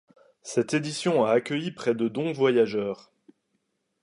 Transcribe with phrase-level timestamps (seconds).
[0.41, 3.11] Cette édition a accueilli près de dont voyageurs.